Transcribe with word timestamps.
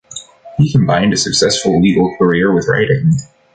He 0.57 0.71
combined 0.71 1.13
a 1.13 1.15
successful 1.15 1.79
legal 1.79 2.15
career 2.17 2.51
with 2.55 2.67
writing. 2.67 3.11